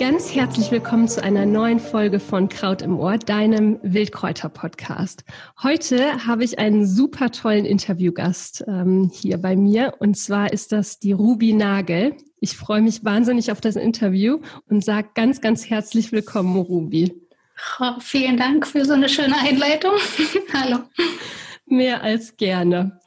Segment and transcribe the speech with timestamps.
[0.00, 5.24] Ganz herzlich willkommen zu einer neuen Folge von Kraut im Ohr, deinem Wildkräuter-Podcast.
[5.62, 11.00] Heute habe ich einen super tollen Interviewgast ähm, hier bei mir und zwar ist das
[11.00, 12.16] die Ruby Nagel.
[12.40, 14.38] Ich freue mich wahnsinnig auf das Interview
[14.70, 17.12] und sage ganz, ganz herzlich willkommen, Ruby.
[17.78, 19.92] Oh, vielen Dank für so eine schöne Einleitung.
[20.54, 20.78] Hallo.
[21.66, 22.98] Mehr als gerne.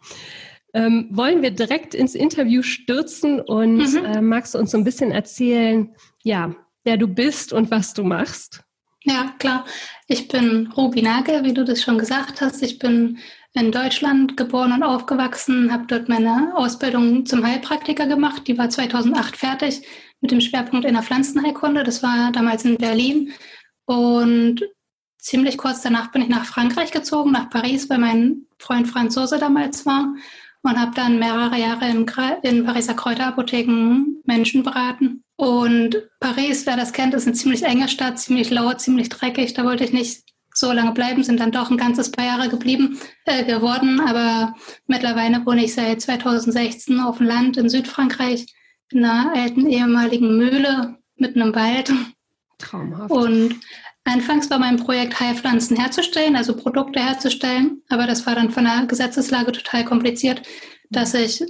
[0.76, 4.06] Ähm, wollen wir direkt ins Interview stürzen und mhm.
[4.06, 5.90] äh, magst du uns so ein bisschen erzählen,
[6.22, 8.64] ja, wer du bist und was du machst?
[9.04, 9.66] Ja, klar.
[10.08, 12.64] Ich bin Ruby Nagel, wie du das schon gesagt hast.
[12.64, 13.20] Ich bin
[13.54, 18.48] in Deutschland geboren und aufgewachsen, habe dort meine Ausbildung zum Heilpraktiker gemacht.
[18.48, 19.82] Die war 2008 fertig
[20.22, 21.84] mit dem Schwerpunkt in der Pflanzenheilkunde.
[21.84, 23.34] Das war damals in Berlin.
[23.86, 24.62] Und
[25.20, 29.86] ziemlich kurz danach bin ich nach Frankreich gezogen, nach Paris, weil mein Freund Franzose damals
[29.86, 30.16] war.
[30.64, 32.06] Und habe dann mehrere Jahre in,
[32.42, 35.23] in Pariser Kräuterapotheken Menschen beraten.
[35.36, 39.54] Und Paris, wer das kennt, ist eine ziemlich enge Stadt, ziemlich laut, ziemlich dreckig.
[39.54, 43.00] Da wollte ich nicht so lange bleiben, sind dann doch ein ganzes paar Jahre geblieben,
[43.26, 44.00] äh, geworden.
[44.00, 48.46] Aber mittlerweile wohne ich seit 2016 auf dem Land in Südfrankreich,
[48.92, 51.92] in einer alten ehemaligen Mühle mit einem Wald.
[52.60, 53.12] Traumhaft.
[53.12, 53.56] Und
[54.04, 57.82] anfangs war mein Projekt, Heilpflanzen herzustellen, also Produkte herzustellen.
[57.90, 60.44] Aber das war dann von der Gesetzeslage total kompliziert,
[60.92, 61.44] dass ich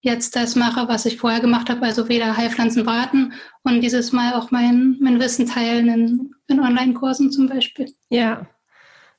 [0.00, 3.32] jetzt das mache, was ich vorher gemacht habe, also weder Heilpflanzen braten
[3.62, 7.92] und dieses Mal auch mein, mein Wissen teilen in, in Online-Kursen zum Beispiel.
[8.08, 8.46] Ja,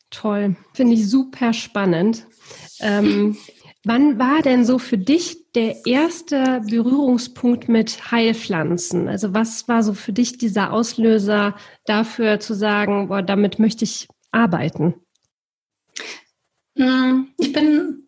[0.09, 0.55] toll.
[0.73, 2.25] Finde ich super spannend.
[2.79, 3.37] Ähm,
[3.83, 9.09] wann war denn so für dich der erste Berührungspunkt mit Heilpflanzen?
[9.09, 11.55] Also was war so für dich dieser Auslöser
[11.85, 14.95] dafür zu sagen, boah, damit möchte ich arbeiten?
[16.77, 17.98] Hm, ich bin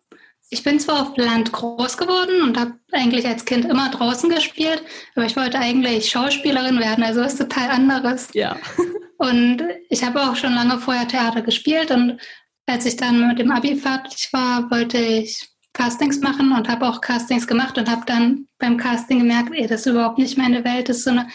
[0.52, 4.82] ich bin zwar auf Land groß geworden und habe eigentlich als Kind immer draußen gespielt,
[5.16, 8.28] aber ich wollte eigentlich Schauspielerin werden, also was total anderes.
[8.34, 8.56] Ja.
[9.18, 12.20] Und ich habe auch schon lange vorher Theater gespielt und
[12.66, 17.00] als ich dann mit dem Abi fertig war, wollte ich Castings machen und habe auch
[17.00, 20.88] Castings gemacht und habe dann beim Casting gemerkt, ey, das ist überhaupt nicht meine Welt,
[20.88, 21.28] das ist so eine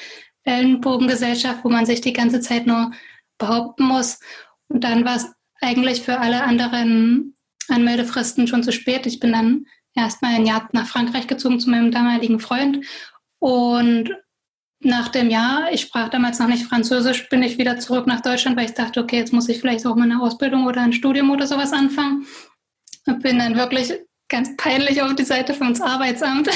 [0.44, 2.92] Ellenbogengesellschaft, wo man sich die ganze Zeit nur
[3.38, 4.20] behaupten muss.
[4.68, 7.37] Und dann war es eigentlich für alle anderen
[7.70, 9.06] Anmeldefristen schon zu spät.
[9.06, 12.86] Ich bin dann erstmal ein Jahr nach Frankreich gezogen zu meinem damaligen Freund.
[13.40, 14.12] Und
[14.80, 18.58] nach dem Jahr, ich sprach damals noch nicht Französisch, bin ich wieder zurück nach Deutschland,
[18.58, 21.32] weil ich dachte, okay, jetzt muss ich vielleicht auch mal eine Ausbildung oder ein Studium
[21.32, 22.26] oder sowas anfangen.
[23.06, 23.94] Bin dann wirklich
[24.30, 26.50] ganz peinlich auf die Seite von uns Arbeitsamt,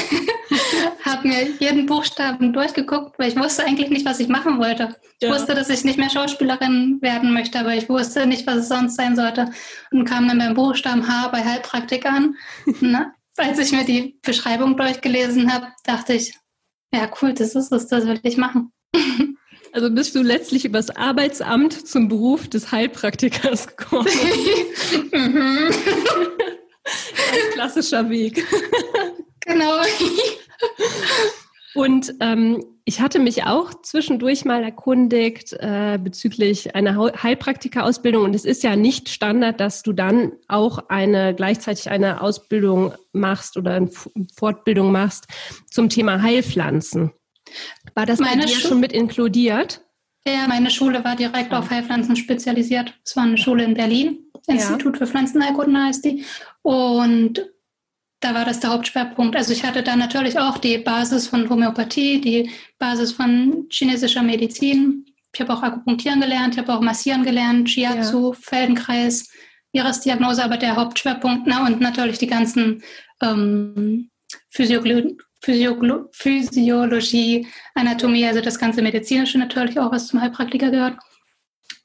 [1.05, 4.95] habe mir jeden Buchstaben durchgeguckt, weil ich wusste eigentlich nicht, was ich machen wollte.
[5.19, 5.33] Ich ja.
[5.33, 8.95] wusste, dass ich nicht mehr Schauspielerin werden möchte, aber ich wusste nicht, was es sonst
[8.95, 9.51] sein sollte.
[9.91, 12.35] Und kam dann beim Buchstaben H bei Heilpraktik an.
[12.81, 16.33] Na, als ich mir die Beschreibung durchgelesen habe, dachte ich,
[16.93, 18.71] ja cool, das ist es, das will ich machen.
[19.73, 24.05] Also bist du letztlich übers Arbeitsamt zum Beruf des Heilpraktikers gekommen?
[25.13, 25.69] mhm.
[26.85, 28.45] Ein klassischer Weg.
[29.41, 29.81] Genau.
[31.73, 38.25] Und ähm, ich hatte mich auch zwischendurch mal erkundigt äh, bezüglich einer Heilpraktika-Ausbildung.
[38.25, 43.55] Und es ist ja nicht Standard, dass du dann auch eine gleichzeitig eine Ausbildung machst
[43.55, 43.89] oder eine
[44.35, 45.27] Fortbildung machst
[45.69, 47.11] zum Thema Heilpflanzen.
[47.95, 49.81] War das meine bei dir schon mit inkludiert?
[50.25, 52.93] Ja, meine Schule war direkt auf Heilpflanzen spezialisiert.
[53.03, 54.99] Es war eine Schule in Berlin, Institut ja.
[54.99, 56.25] für Pflanzenheilkunde heißt die.
[56.61, 57.51] Und
[58.21, 59.35] da war das der Hauptschwerpunkt.
[59.35, 65.05] Also ich hatte da natürlich auch die Basis von Homöopathie, die Basis von chinesischer Medizin.
[65.33, 68.39] Ich habe auch Akupunktieren gelernt, ich habe auch Massieren gelernt, Shiatsu, ja.
[68.39, 69.31] Feldenkreis,
[69.71, 72.83] Iris-Diagnose, aber der Hauptschwerpunkt, na, und natürlich die ganzen
[73.21, 74.09] ähm,
[74.49, 75.17] Physiologie,
[76.11, 80.97] Physiologie, Anatomie, also das ganze Medizinische natürlich auch, was zum Heilpraktiker gehört.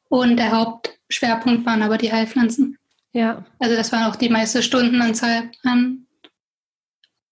[0.08, 0.52] Und der
[1.06, 2.78] Hauptschwerpunkt waren aber die Heilpflanzen.
[3.12, 3.44] Ja.
[3.58, 6.06] Also das waren auch die meiste Stundenanzahl an,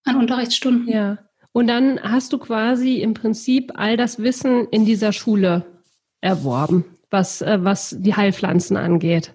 [0.04, 0.88] an Unterrichtsstunden.
[0.88, 1.18] Ja.
[1.52, 5.66] Und dann hast du quasi im Prinzip all das Wissen in dieser Schule
[6.20, 9.34] erworben, was, äh, was die Heilpflanzen angeht.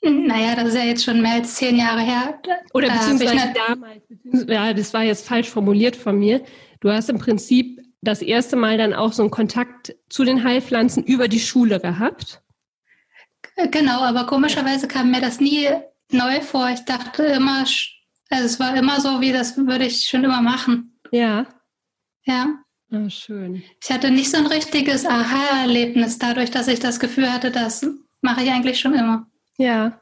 [0.00, 2.40] Naja, das ist ja jetzt schon mehr als zehn Jahre her.
[2.72, 6.42] Oder beziehungsweise damals, beziehungsweise, ja, das war jetzt falsch formuliert von mir.
[6.80, 11.04] Du hast im Prinzip das erste Mal dann auch so einen Kontakt zu den Heilpflanzen
[11.04, 12.42] über die Schule gehabt?
[13.70, 15.68] Genau, aber komischerweise kam mir das nie
[16.12, 16.68] neu vor.
[16.70, 17.64] Ich dachte immer,
[18.30, 20.98] also es war immer so, wie das würde ich schon immer machen.
[21.10, 21.46] Ja.
[22.24, 22.46] Ja.
[22.90, 23.62] Oh, schön.
[23.82, 27.86] Ich hatte nicht so ein richtiges Aha-Erlebnis dadurch, dass ich das Gefühl hatte, das
[28.22, 29.26] mache ich eigentlich schon immer.
[29.56, 30.00] Ja.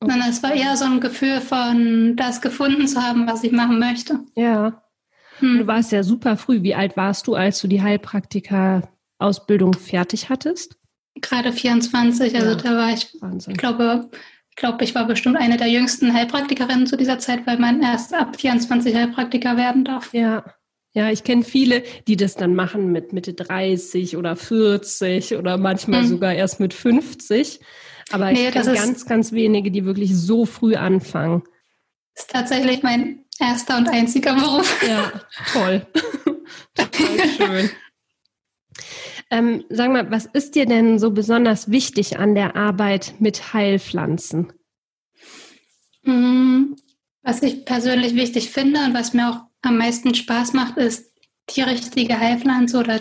[0.00, 0.12] Okay.
[0.12, 3.78] Sondern es war eher so ein Gefühl von, das gefunden zu haben, was ich machen
[3.78, 4.20] möchte.
[4.34, 4.83] Ja.
[5.38, 5.58] Hm.
[5.58, 6.62] Du warst ja super früh.
[6.62, 10.76] Wie alt warst du, als du die Heilpraktiker-Ausbildung fertig hattest?
[11.20, 12.54] Gerade 24, also ja.
[12.56, 13.52] da war ich, Wahnsinn.
[13.52, 14.10] ich glaube,
[14.50, 18.14] ich glaube, ich war bestimmt eine der jüngsten Heilpraktikerinnen zu dieser Zeit, weil man erst
[18.14, 20.12] ab 24 Heilpraktiker werden darf.
[20.12, 20.44] Ja.
[20.96, 26.02] Ja, ich kenne viele, die das dann machen mit Mitte 30 oder 40 oder manchmal
[26.02, 26.06] hm.
[26.06, 27.58] sogar erst mit 50.
[28.12, 31.42] Aber nee, ich kenne ganz, ganz wenige, die wirklich so früh anfangen.
[32.14, 34.86] Das ist tatsächlich mein erster und einziger Beruf.
[34.86, 35.12] Ja,
[35.52, 35.86] toll.
[36.74, 37.70] Total schön.
[39.30, 44.52] Ähm, sag mal, was ist dir denn so besonders wichtig an der Arbeit mit Heilpflanzen?
[46.04, 46.76] Hm,
[47.22, 51.10] was ich persönlich wichtig finde und was mir auch am meisten Spaß macht, ist
[51.50, 53.00] die richtige Heilpflanze oder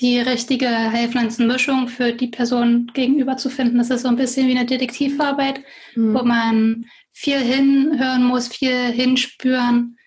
[0.00, 3.78] die richtige Heilpflanzenmischung für die Person gegenüber zu finden.
[3.78, 5.60] Das ist so ein bisschen wie eine Detektivarbeit,
[5.94, 6.14] mhm.
[6.14, 6.86] wo man
[7.20, 9.98] viel hinhören muss, viel hinspüren.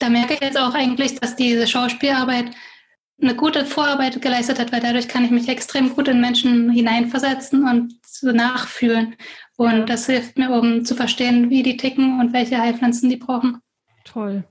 [0.00, 2.50] Da merke ich jetzt auch eigentlich, dass diese Schauspielarbeit
[3.20, 7.68] eine gute Vorarbeit geleistet hat, weil dadurch kann ich mich extrem gut in Menschen hineinversetzen
[7.68, 9.14] und so nachfühlen.
[9.56, 13.60] Und das hilft mir, um zu verstehen, wie die ticken und welche Heilpflanzen die brauchen.
[14.04, 14.42] Toll.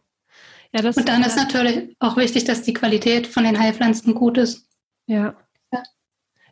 [0.73, 4.37] Ja, das, und dann ist natürlich auch wichtig, dass die Qualität von den Heilpflanzen gut
[4.37, 4.69] ist.
[5.05, 5.35] Ja.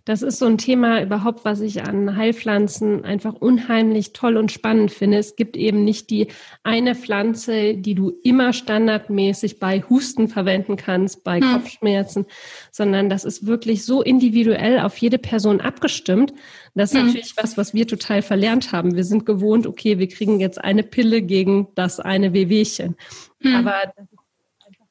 [0.09, 4.89] Das ist so ein Thema überhaupt, was ich an Heilpflanzen einfach unheimlich toll und spannend
[4.89, 5.19] finde.
[5.19, 6.29] Es gibt eben nicht die
[6.63, 11.53] eine Pflanze, die du immer standardmäßig bei Husten verwenden kannst, bei hm.
[11.53, 12.25] Kopfschmerzen,
[12.71, 16.33] sondern das ist wirklich so individuell auf jede Person abgestimmt.
[16.73, 17.05] Das ist hm.
[17.05, 18.95] natürlich was, was wir total verlernt haben.
[18.95, 22.95] Wir sind gewohnt, okay, wir kriegen jetzt eine Pille gegen das eine Wehwehchen.
[23.41, 23.57] Hm.
[23.57, 23.93] Aber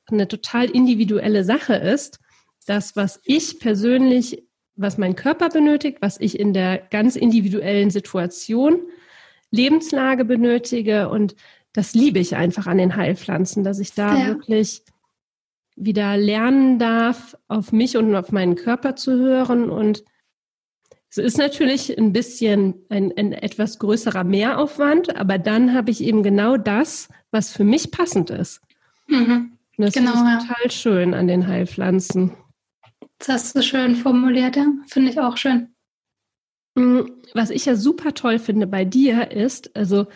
[0.07, 2.21] eine total individuelle Sache ist,
[2.69, 4.48] das, was ich persönlich,
[4.79, 8.81] was mein Körper benötigt, was ich in der ganz individuellen Situation,
[9.51, 11.35] Lebenslage benötige und
[11.73, 14.27] das liebe ich einfach an den Heilpflanzen, dass ich da ja.
[14.27, 14.83] wirklich
[15.77, 20.05] wieder lernen darf, auf mich und auf meinen Körper zu hören und
[21.11, 26.23] es ist natürlich ein bisschen ein, ein etwas größerer Mehraufwand, aber dann habe ich eben
[26.23, 28.61] genau das, was für mich passend ist.
[29.07, 29.53] Mhm.
[29.79, 30.39] das genau, ist ja.
[30.41, 32.33] total schön an den Heilpflanzen.
[33.19, 34.67] Das hast du schön formuliert, ja.
[34.87, 35.75] Finde ich auch schön.
[36.75, 37.01] Mm,
[37.35, 40.07] was ich ja super toll finde bei dir ist, also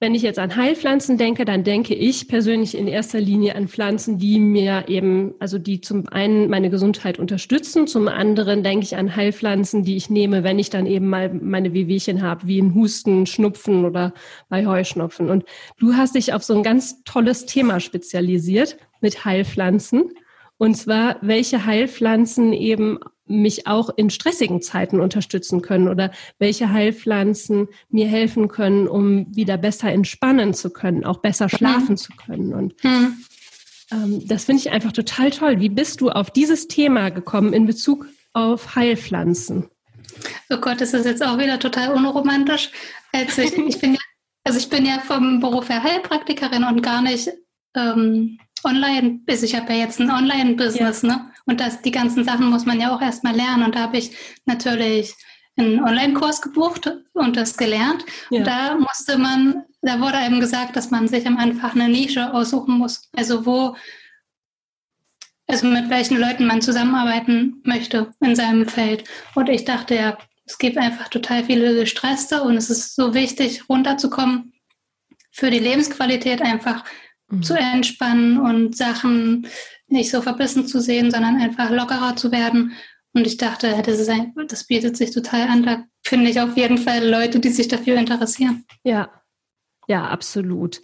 [0.00, 4.16] wenn ich jetzt an Heilpflanzen denke, dann denke ich persönlich in erster Linie an Pflanzen,
[4.16, 9.16] die mir eben, also die zum einen meine Gesundheit unterstützen, zum anderen denke ich an
[9.16, 13.26] Heilpflanzen, die ich nehme, wenn ich dann eben mal meine Wehwehchen habe, wie ein Husten,
[13.26, 14.14] Schnupfen oder
[14.48, 15.30] bei Heuschnupfen.
[15.30, 15.44] Und
[15.78, 20.12] du hast dich auf so ein ganz tolles Thema spezialisiert mit Heilpflanzen.
[20.58, 27.68] Und zwar, welche Heilpflanzen eben mich auch in stressigen Zeiten unterstützen können oder welche Heilpflanzen
[27.90, 31.56] mir helfen können, um wieder besser entspannen zu können, auch besser mhm.
[31.56, 31.96] schlafen mhm.
[31.96, 32.54] zu können.
[32.54, 33.16] Und mhm.
[33.92, 35.60] ähm, das finde ich einfach total toll.
[35.60, 39.68] Wie bist du auf dieses Thema gekommen in Bezug auf Heilpflanzen?
[40.50, 42.70] Oh Gott, das ist jetzt auch wieder total unromantisch.
[43.12, 44.00] Also ich, ich bin ja,
[44.44, 47.30] also ich bin ja vom Beruf her Heilpraktikerin und gar nicht
[47.74, 49.20] ähm, online.
[49.28, 51.08] Also ich habe ja jetzt ein Online-Business, ja.
[51.08, 51.30] ne?
[51.46, 53.64] Und das, die ganzen Sachen muss man ja auch erstmal lernen.
[53.64, 55.14] Und da habe ich natürlich
[55.56, 58.04] einen Online-Kurs gebucht und das gelernt.
[58.30, 58.38] Ja.
[58.38, 62.32] Und da musste man, da wurde einem gesagt, dass man sich am Anfang eine Nische
[62.32, 63.08] aussuchen muss.
[63.16, 63.76] Also wo,
[65.46, 69.04] also mit welchen Leuten man zusammenarbeiten möchte in seinem Feld.
[69.34, 73.68] Und ich dachte ja, es gibt einfach total viele Gestresste und es ist so wichtig,
[73.68, 74.52] runterzukommen
[75.30, 76.84] für die Lebensqualität einfach
[77.28, 77.42] mhm.
[77.42, 79.46] zu entspannen und Sachen
[79.86, 82.72] nicht so verbissen zu sehen, sondern einfach lockerer zu werden.
[83.14, 85.62] Und ich dachte, das, ist ein, das bietet sich total an.
[85.62, 88.64] Da finde ich auf jeden Fall Leute, die sich dafür interessieren.
[88.84, 89.10] Ja,
[89.88, 90.82] ja, absolut.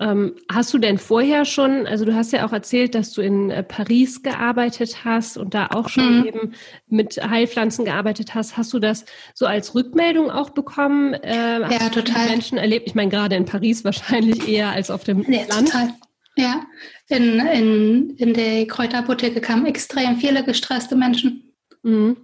[0.00, 3.50] Ähm, hast du denn vorher schon, also du hast ja auch erzählt, dass du in
[3.50, 6.26] äh, Paris gearbeitet hast und da auch schon mhm.
[6.26, 6.52] eben
[6.88, 8.56] mit Heilpflanzen gearbeitet hast.
[8.56, 9.04] Hast du das
[9.34, 11.12] so als Rückmeldung auch bekommen?
[11.12, 12.30] Äh, ja, total.
[12.30, 12.86] Menschen erlebt?
[12.86, 15.68] Ich meine, gerade in Paris wahrscheinlich eher als auf dem ja, Land.
[15.68, 15.90] Total.
[16.36, 16.62] Ja,
[17.08, 21.52] in, in, in der Kräuterapotheke kamen extrem viele gestresste Menschen.
[21.82, 22.16] Mhm.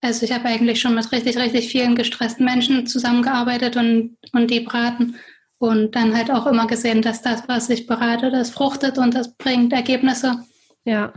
[0.00, 4.60] Also ich habe eigentlich schon mit richtig, richtig vielen gestressten Menschen zusammengearbeitet und, und die
[4.60, 5.16] beraten.
[5.60, 9.34] Und dann halt auch immer gesehen, dass das, was ich berate, das fruchtet und das
[9.34, 10.42] bringt Ergebnisse.
[10.84, 11.12] Ja.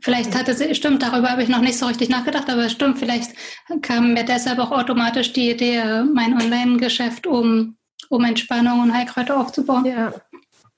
[0.00, 3.32] Vielleicht hatte sie, stimmt, darüber habe ich noch nicht so richtig nachgedacht, aber stimmt, vielleicht
[3.80, 7.76] kam mir deshalb auch automatisch die Idee, mein Online-Geschäft um,
[8.10, 9.86] um Entspannung und Heilkräuter aufzubauen.
[9.86, 10.12] Ja.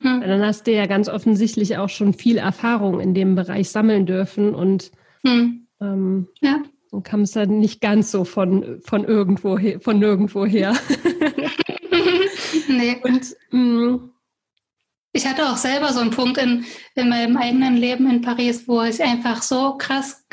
[0.03, 0.21] Hm.
[0.21, 4.55] Dann hast du ja ganz offensichtlich auch schon viel Erfahrung in dem Bereich sammeln dürfen
[4.55, 4.93] und
[5.27, 5.67] hm.
[5.81, 6.63] ähm, ja.
[7.03, 10.75] Kam es dann nicht ganz so von, von irgendwo her, von nirgendwo her.
[12.81, 13.01] nee.
[13.03, 14.11] Und mh, mm,
[15.13, 18.83] ich hatte auch selber so einen Punkt in, in meinem eigenen Leben in Paris, wo
[18.83, 20.25] ich einfach so krass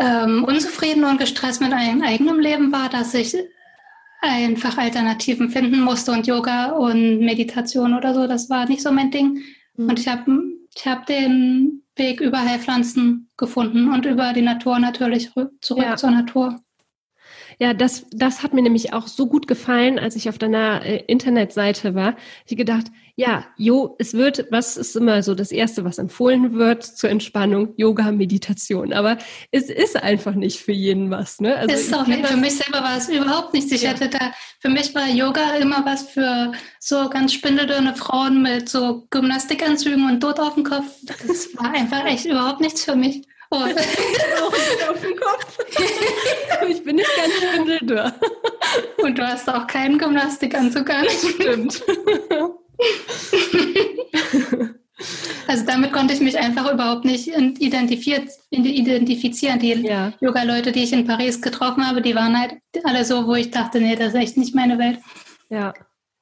[0.00, 3.36] ähm, unzufrieden und gestresst mit meinem eigenen Leben war, dass ich
[4.22, 9.10] einfach Alternativen finden musste und Yoga und Meditation oder so, das war nicht so mein
[9.10, 9.42] Ding.
[9.76, 9.90] Mhm.
[9.90, 10.42] Und ich habe
[10.74, 15.96] ich hab den Weg über Heilpflanzen gefunden und über die Natur natürlich zurück ja.
[15.96, 16.60] zur Natur.
[17.58, 21.04] Ja, das, das hat mir nämlich auch so gut gefallen, als ich auf deiner äh,
[21.06, 22.16] Internetseite war.
[22.46, 26.82] Ich gedacht, ja, Jo, es wird, was ist immer so das Erste, was empfohlen wird
[26.82, 27.74] zur Entspannung?
[27.76, 28.92] Yoga, Meditation.
[28.92, 29.18] Aber
[29.50, 31.40] es ist einfach nicht für jeden was.
[31.40, 31.56] Ne?
[31.56, 32.26] Also ist auch nicht.
[32.26, 33.70] Für mich selber war es überhaupt nichts.
[33.70, 33.90] Ich ja.
[33.90, 39.06] hatte da, für mich war Yoga immer was für so ganz spindeldürne Frauen mit so
[39.10, 40.86] Gymnastikanzügen und Dot auf dem Kopf.
[41.04, 43.22] Das war einfach echt überhaupt nichts für mich.
[43.52, 45.58] Auf dem Kopf.
[46.68, 48.12] ich bin nicht ganz spindeldürr.
[48.98, 51.06] Und du hast auch keinen Gymnastikanzug an.
[51.08, 51.82] Stimmt.
[55.48, 59.58] Also damit konnte ich mich einfach überhaupt nicht identifizieren.
[59.58, 60.12] Die ja.
[60.20, 62.54] Yoga-Leute, die ich in Paris getroffen habe, die waren halt
[62.84, 65.00] alle so, wo ich dachte, nee, das ist echt nicht meine Welt.
[65.50, 65.74] Ja.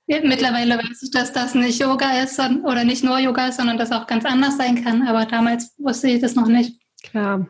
[0.06, 3.92] Mittlerweile weiß ich, dass das nicht Yoga ist oder nicht nur Yoga ist, sondern das
[3.92, 5.06] auch ganz anders sein kann.
[5.06, 6.80] Aber damals wusste ich das noch nicht.
[7.02, 7.48] Klar.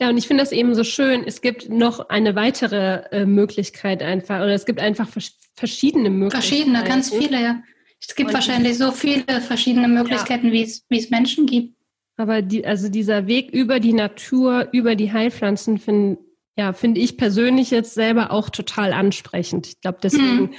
[0.00, 1.24] Ja, und ich finde das eben so schön.
[1.24, 6.46] Es gibt noch eine weitere äh, Möglichkeit einfach, oder es gibt einfach vers verschiedene Möglichkeiten.
[6.46, 7.62] Verschiedene, ganz viele, ja.
[8.00, 10.52] Es gibt und wahrscheinlich so viele verschiedene Möglichkeiten, ja.
[10.52, 11.74] wie es, Menschen gibt.
[12.16, 16.18] Aber die, also dieser Weg über die Natur, über die Heilpflanzen, finde
[16.56, 19.68] ja, finde ich persönlich jetzt selber auch total ansprechend.
[19.68, 20.54] Ich glaube, deswegen hm.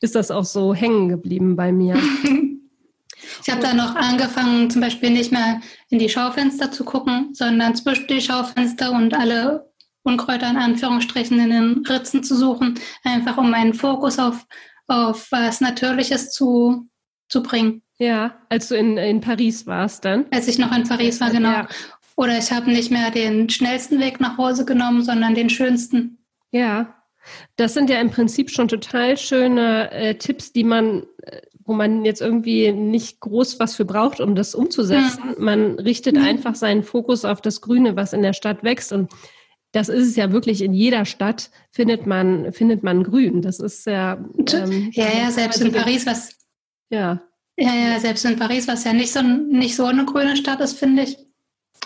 [0.00, 1.96] ist das auch so hängen geblieben bei mir.
[3.44, 7.76] Ich habe dann noch angefangen, zum Beispiel nicht mehr in die Schaufenster zu gucken, sondern
[7.76, 9.70] zwischen die Schaufenster und alle
[10.02, 14.44] Unkräuter in Anführungsstrichen in den Ritzen zu suchen, einfach um meinen Fokus auf,
[14.86, 16.86] auf was Natürliches zu,
[17.28, 17.82] zu bringen.
[17.98, 20.26] Ja, als du in, in Paris warst dann?
[20.30, 21.50] Als ich noch in Paris war, genau.
[21.50, 21.68] Ja.
[22.16, 26.18] Oder ich habe nicht mehr den schnellsten Weg nach Hause genommen, sondern den schönsten.
[26.50, 26.94] Ja,
[27.56, 31.04] das sind ja im Prinzip schon total schöne äh, Tipps, die man
[31.66, 35.34] wo man jetzt irgendwie nicht groß was für braucht, um das umzusetzen.
[35.38, 35.44] Mhm.
[35.44, 36.22] Man richtet mhm.
[36.22, 38.92] einfach seinen Fokus auf das Grüne, was in der Stadt wächst.
[38.92, 39.10] Und
[39.72, 43.42] das ist es ja wirklich in jeder Stadt findet man, findet man Grün.
[43.42, 44.18] Das ist ja.
[44.52, 46.30] Ähm, ja, ja, selbst in Paris, was.
[46.90, 47.22] Ja.
[47.56, 50.78] Ja, ja, selbst in Paris, was ja nicht so, nicht so eine grüne Stadt ist,
[50.78, 51.16] finde ich,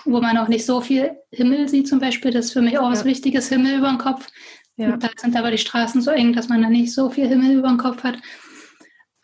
[0.04, 2.30] wo man auch nicht so viel Himmel sieht zum Beispiel.
[2.30, 2.90] Das ist für mich auch ja.
[2.90, 4.26] was Wichtiges, Himmel über dem Kopf.
[4.76, 4.96] Ja.
[4.96, 7.68] da sind aber die Straßen so eng, dass man da nicht so viel Himmel über
[7.68, 8.16] dem Kopf hat.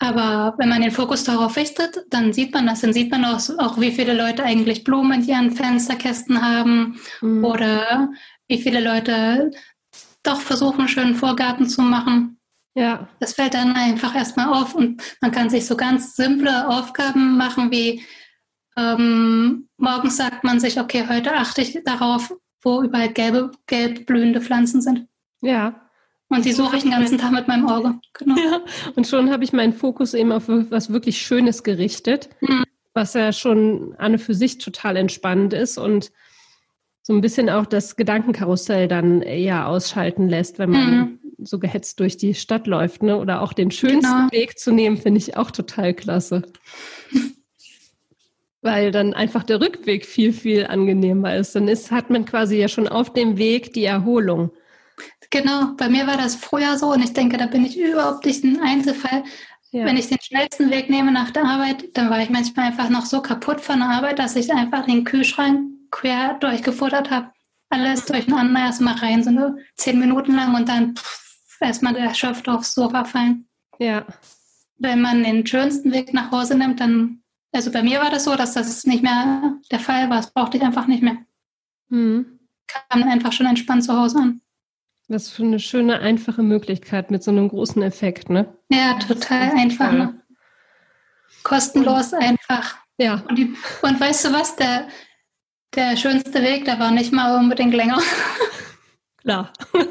[0.05, 2.83] Aber wenn man den Fokus darauf richtet, dann sieht man das.
[2.83, 7.43] Dann sieht man auch, auch wie viele Leute eigentlich Blumen in ihren Fensterkästen haben mhm.
[7.43, 8.11] oder
[8.47, 9.51] wie viele Leute
[10.23, 12.39] doch versuchen, einen schönen Vorgarten zu machen.
[12.75, 13.09] Ja.
[13.19, 17.71] Das fällt dann einfach erstmal auf und man kann sich so ganz simple Aufgaben machen,
[17.71, 18.05] wie
[18.77, 24.43] ähm, morgens sagt man sich, okay, heute achte ich darauf, wo überall gelbe, gelb blühende
[24.43, 25.07] Pflanzen sind.
[25.41, 25.84] Ja,
[26.29, 27.95] und die suche ich den ganzen Tag mit meinem Auge.
[28.15, 28.37] Genau.
[28.37, 28.61] Ja,
[28.97, 32.65] und schon habe ich meinen Fokus eben auf was wirklich Schönes gerichtet, mhm.
[32.93, 36.11] was ja schon an und für sich total entspannend ist und
[37.07, 41.19] so ein bisschen auch das Gedankenkarussell dann eher ausschalten lässt, wenn man mhm.
[41.39, 43.03] so gehetzt durch die Stadt läuft.
[43.03, 43.19] Ne?
[43.19, 44.33] Oder auch den schönsten genau.
[44.33, 46.43] Weg zu nehmen, finde ich auch total klasse.
[48.63, 51.55] Weil dann einfach der Rückweg viel, viel angenehmer ist.
[51.55, 54.51] Dann ist, hat man quasi ja schon auf dem Weg die Erholung.
[55.35, 58.45] Genau, bei mir war das früher so und ich denke, da bin ich überhaupt nicht
[58.45, 59.25] ein Einzelfall.
[59.73, 59.85] Ja.
[59.85, 63.05] Wenn ich den schnellsten Weg nehme nach der Arbeit, dann war ich manchmal einfach noch
[63.05, 67.33] so kaputt von der Arbeit, dass ich einfach den Kühlschrank quer durchgefuttert habe.
[67.69, 70.95] Alles durcheinander erstmal rein, so nur zehn Minuten lang und dann
[71.59, 73.49] erstmal erschöpft aufs Sofa fallen.
[73.81, 74.07] Ja.
[74.79, 78.37] Wenn man den schönsten Weg nach Hause nimmt, dann, also bei mir war das so,
[78.37, 80.19] dass das nicht mehr der Fall war.
[80.19, 81.17] Das brauchte ich einfach nicht mehr.
[81.89, 82.39] Mhm.
[82.69, 84.41] Kam einfach schon entspannt zu Hause an.
[85.09, 88.57] Was für eine schöne, einfache Möglichkeit mit so einem großen Effekt, ne?
[88.71, 89.93] Ja, total einfach.
[89.93, 90.23] Ne?
[91.43, 92.79] Kostenlos einfach.
[92.97, 93.23] Ja.
[93.29, 94.57] Und, die, und, weißt du was?
[94.57, 94.89] Der,
[95.75, 98.01] der schönste Weg, der war nicht mal unbedingt länger.
[99.19, 99.53] Klar.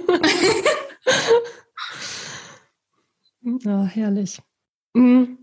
[3.65, 4.39] oh, herrlich.
[4.93, 5.37] Mhm.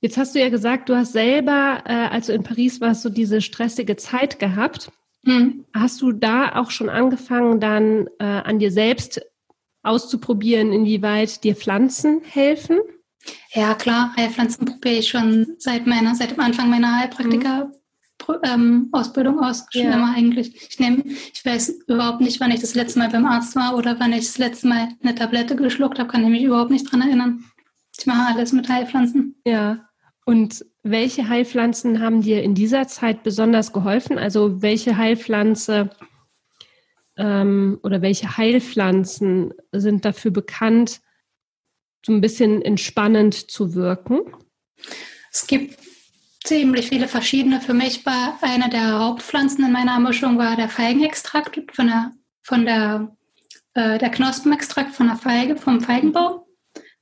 [0.00, 3.10] Jetzt hast du ja gesagt, du hast selber, äh, als du in Paris warst, so
[3.10, 4.90] diese stressige Zeit gehabt.
[5.22, 5.64] Mhm.
[5.74, 9.20] Hast du da auch schon angefangen, dann äh, an dir selbst
[9.82, 12.78] auszuprobieren, inwieweit dir Pflanzen helfen?
[13.52, 14.14] Ja, klar.
[14.16, 17.66] Heilpflanzen probiere ich schon seit meiner, seit dem Anfang meiner Heilpraktiker.
[17.66, 17.72] Mhm.
[18.42, 19.94] Ähm, Ausbildung aus, schon ja.
[19.94, 20.54] immer eigentlich.
[20.68, 23.98] Ich nehme, ich weiß überhaupt nicht, wann ich das letzte Mal beim Arzt war oder
[23.98, 27.00] wann ich das letzte Mal eine Tablette geschluckt habe, kann ich mich überhaupt nicht dran
[27.00, 27.44] erinnern.
[27.98, 29.36] Ich mache alles mit Heilpflanzen.
[29.44, 29.88] Ja.
[30.24, 34.18] Und welche Heilpflanzen haben dir in dieser Zeit besonders geholfen?
[34.18, 35.90] Also welche Heilpflanze
[37.16, 41.00] ähm, oder welche Heilpflanzen sind dafür bekannt,
[42.04, 44.20] so ein bisschen entspannend zu wirken?
[45.30, 45.78] Es gibt
[46.44, 47.60] ziemlich viele verschiedene.
[47.60, 52.12] Für mich war eine der Hauptpflanzen in meiner Mischung war der Feigenextrakt von der,
[52.42, 53.16] von der,
[53.74, 56.40] äh, der Knospenextrakt von der Feige, vom Feigenbaum,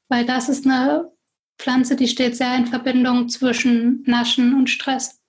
[0.08, 1.10] weil das ist eine
[1.58, 5.20] Pflanze, die steht sehr in Verbindung zwischen Naschen und Stress.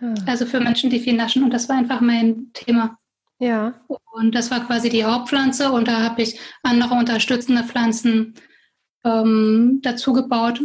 [0.00, 0.14] Ah.
[0.26, 1.42] Also für Menschen, die viel naschen.
[1.44, 2.98] Und das war einfach mein Thema.
[3.38, 3.80] Ja.
[4.12, 5.70] Und das war quasi die Hauptpflanze.
[5.70, 8.34] Und da habe ich andere unterstützende Pflanzen
[9.04, 10.60] ähm, dazu gebaut.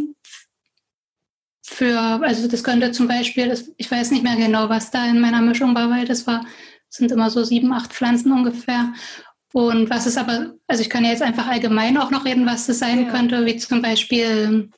[1.64, 5.20] Für, also das könnte zum Beispiel, das, ich weiß nicht mehr genau, was da in
[5.20, 6.44] meiner Mischung war, weil das war,
[6.88, 8.92] sind immer so sieben, acht Pflanzen ungefähr.
[9.52, 12.66] Und was ist aber, also ich kann ja jetzt einfach allgemein auch noch reden, was
[12.66, 13.10] das sein ja.
[13.10, 14.70] könnte, wie zum Beispiel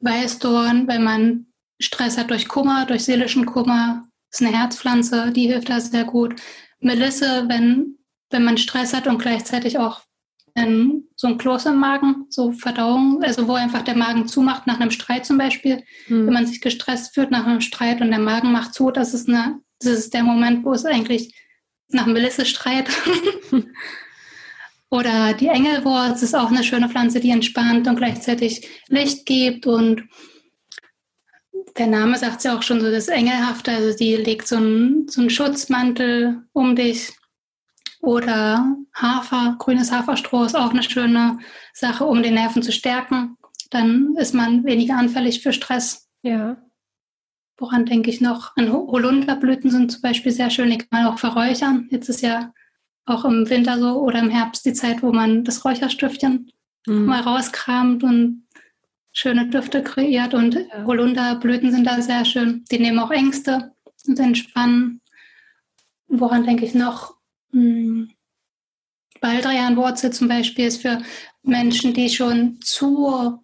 [0.00, 1.46] Weißdorn, wenn man
[1.78, 6.40] Stress hat durch Kummer, durch seelischen Kummer, ist eine Herzpflanze, die hilft da sehr gut.
[6.80, 7.98] Melisse, wenn,
[8.30, 10.02] wenn man Stress hat und gleichzeitig auch
[10.54, 14.80] in, so ein Kloß im Magen, so Verdauung, also wo einfach der Magen zumacht, nach
[14.80, 15.84] einem Streit zum Beispiel.
[16.06, 16.26] Hm.
[16.26, 19.28] Wenn man sich gestresst fühlt nach einem Streit und der Magen macht zu, das ist,
[19.28, 21.34] eine, das ist der Moment, wo es eigentlich
[21.88, 22.88] nach Melisse streit.
[24.90, 29.66] Oder die Engelwurz ist auch eine schöne Pflanze, die entspannt und gleichzeitig Licht gibt.
[29.66, 30.08] Und
[31.78, 35.06] der Name sagt es ja auch schon so, das Engelhafte, also die legt so einen,
[35.08, 37.12] so einen Schutzmantel um dich.
[38.02, 41.38] Oder Hafer, grünes Haferstroh ist auch eine schöne
[41.72, 43.36] Sache, um den Nerven zu stärken.
[43.70, 46.08] Dann ist man weniger anfällig für Stress.
[46.22, 46.56] Ja.
[47.58, 48.56] Woran denke ich noch?
[48.56, 51.88] An Holunderblüten sind zum Beispiel sehr schön, die kann man auch verräuchern.
[51.90, 52.52] Jetzt ist ja
[53.10, 56.50] auch im Winter so oder im Herbst die Zeit, wo man das Räucherstiftchen
[56.86, 57.04] mhm.
[57.04, 58.46] mal rauskramt und
[59.12, 60.34] schöne Düfte kreiert.
[60.34, 60.56] Und.
[60.86, 62.64] Holunderblüten sind da sehr schön.
[62.70, 63.72] Die nehmen auch Ängste
[64.06, 65.00] und entspannen.
[66.08, 67.14] Woran denke ich noch?
[67.52, 68.10] Hm.
[69.20, 71.02] Baldrianwurzel zum Beispiel ist für
[71.42, 73.42] Menschen, die schon zu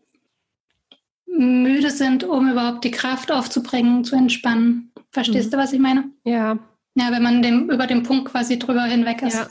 [1.27, 4.93] müde sind, um überhaupt die Kraft aufzubringen, zu entspannen.
[5.11, 5.51] Verstehst mhm.
[5.53, 6.11] du, was ich meine?
[6.25, 6.59] Ja.
[6.97, 9.49] Ja, wenn man dem, über den Punkt quasi drüber hinweg ist, ja.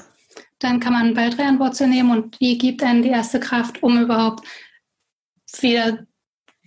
[0.59, 4.45] dann kann man Baldrianwurzel nehmen und die gibt einem die erste Kraft, um überhaupt
[5.61, 6.05] wieder,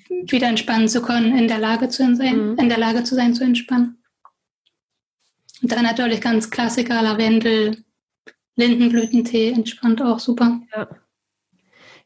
[0.09, 2.59] wieder entspannen zu können, in der Lage zu sein, mhm.
[2.59, 4.01] in der Lage zu sein, zu entspannen.
[5.61, 7.85] Und dann natürlich ganz Klassiker, Lavendel,
[8.55, 10.61] Lindenblütentee, entspannt auch super.
[10.77, 10.88] Ja.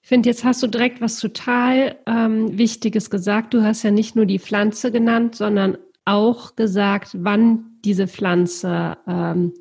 [0.00, 3.52] Ich finde, jetzt hast du direkt was total ähm, Wichtiges gesagt.
[3.52, 9.52] Du hast ja nicht nur die Pflanze genannt, sondern auch gesagt, wann diese Pflanze ähm,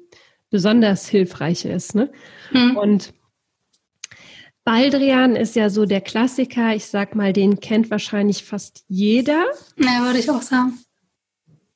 [0.49, 1.95] besonders hilfreich ist.
[1.95, 2.11] Ne?
[2.51, 2.77] Mhm.
[2.77, 3.13] Und
[4.63, 6.75] Baldrian ist ja so der Klassiker.
[6.75, 9.45] Ich sag mal, den kennt wahrscheinlich fast jeder.
[9.77, 10.77] Ja, würde ich auch sagen.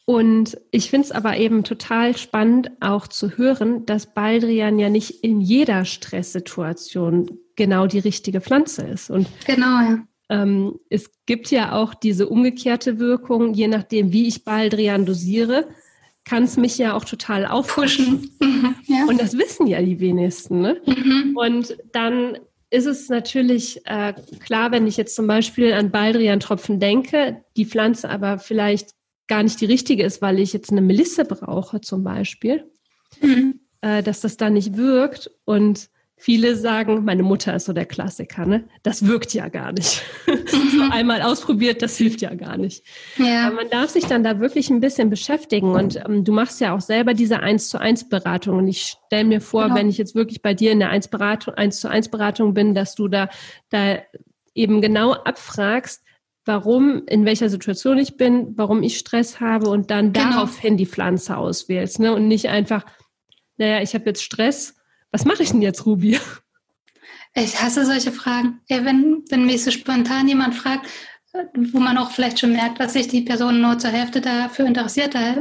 [0.06, 5.24] Und ich finde es aber eben total spannend auch zu hören, dass Baldrian ja nicht
[5.24, 9.10] in jeder Stresssituation genau die richtige Pflanze ist.
[9.10, 10.04] Und genau, ja.
[10.30, 15.68] Ähm, es gibt ja auch diese umgekehrte Wirkung, je nachdem, wie ich Baldrian dosiere,
[16.26, 18.32] kann es mich ja auch total aufpushen.
[18.42, 19.06] Mhm, ja.
[19.08, 20.62] Und das wissen ja die wenigsten.
[20.62, 20.82] Ne?
[20.86, 21.38] Mhm.
[21.38, 22.38] Und dann
[22.72, 28.10] ist es natürlich äh, klar, wenn ich jetzt zum Beispiel an Baldrian-Tropfen denke, die Pflanze
[28.10, 28.90] aber vielleicht
[29.28, 32.70] gar nicht die richtige ist, weil ich jetzt eine Melisse brauche zum Beispiel,
[33.22, 33.62] mhm.
[33.82, 35.32] äh, dass das dann nicht wirkt.
[35.46, 38.64] Und Viele sagen, meine Mutter ist so der Klassiker, ne?
[38.84, 40.02] Das wirkt ja gar nicht.
[40.48, 40.92] so mhm.
[40.92, 42.86] einmal ausprobiert, das hilft ja gar nicht.
[43.18, 43.48] Ja.
[43.48, 46.74] Aber man darf sich dann da wirklich ein bisschen beschäftigen und ähm, du machst ja
[46.74, 49.76] auch selber diese 1 zu 1 Beratung und ich stelle mir vor, genau.
[49.76, 52.74] wenn ich jetzt wirklich bei dir in der 1 Beratung, 1 zu 1 Beratung bin,
[52.74, 53.30] dass du da,
[53.70, 53.98] da
[54.54, 56.02] eben genau abfragst,
[56.46, 60.30] warum, in welcher Situation ich bin, warum ich Stress habe und dann genau.
[60.30, 62.14] daraufhin die Pflanze auswählst, ne?
[62.14, 62.86] Und nicht einfach,
[63.58, 64.76] naja, ich habe jetzt Stress
[65.16, 66.20] was mache ich denn jetzt, Ruby?
[67.36, 68.60] Ich hasse solche Fragen.
[68.68, 70.88] Ey, wenn, wenn mich so spontan jemand fragt,
[71.56, 75.16] wo man auch vielleicht schon merkt, dass sich die Person nur zur Hälfte dafür interessiert,
[75.16, 75.38] da,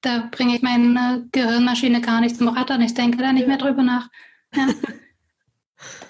[0.00, 2.80] da bringe ich meine Gehirnmaschine gar nicht zum Rattern.
[2.80, 4.08] Ich denke da nicht mehr drüber nach.
[4.54, 4.68] Ja.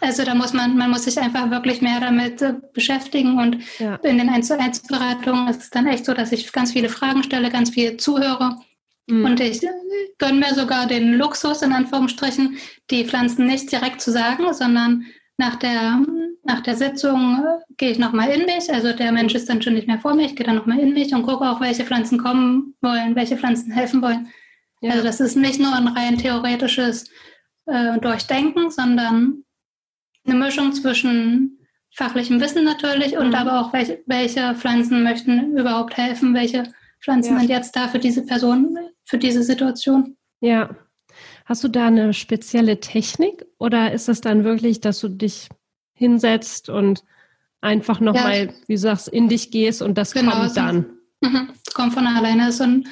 [0.00, 3.94] Also da muss man, man muss sich einfach wirklich mehr damit äh, beschäftigen und ja.
[4.02, 6.90] in den 1 zu 1 Beratungen ist es dann echt so, dass ich ganz viele
[6.90, 8.58] Fragen stelle, ganz viel zuhöre.
[9.06, 9.24] Mhm.
[9.24, 9.60] Und ich
[10.18, 12.56] gönne mir sogar den Luxus, in Anführungsstrichen,
[12.90, 15.06] die Pflanzen nicht direkt zu sagen, sondern
[15.38, 16.00] nach der,
[16.44, 18.72] nach der Sitzung äh, gehe ich nochmal in mich.
[18.72, 20.92] Also der Mensch ist dann schon nicht mehr vor mir, ich gehe dann nochmal in
[20.92, 24.28] mich und gucke auch, welche Pflanzen kommen wollen, welche Pflanzen helfen wollen.
[24.80, 24.92] Ja.
[24.92, 27.10] Also das ist nicht nur ein rein theoretisches
[27.66, 29.44] äh, Durchdenken, sondern
[30.24, 31.58] eine Mischung zwischen
[31.94, 33.34] fachlichem Wissen natürlich und mhm.
[33.34, 37.40] aber auch welche, welche Pflanzen möchten überhaupt helfen, welche Pflanzen ja.
[37.40, 40.16] sind jetzt da für diese Person, für diese Situation.
[40.40, 40.76] Ja.
[41.44, 45.48] Hast du da eine spezielle Technik oder ist es dann wirklich, dass du dich
[45.94, 47.04] hinsetzt und
[47.60, 48.52] einfach nochmal, ja.
[48.66, 50.86] wie du sagst, in dich gehst und das genau, kommt dann?
[51.20, 51.50] Mhm.
[51.74, 52.50] Kommt von alleine.
[52.52, 52.88] So ein,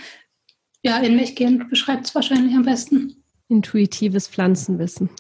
[0.83, 3.25] ja, in mich gehen beschreibt es wahrscheinlich am besten.
[3.49, 5.11] Intuitives Pflanzenwissen.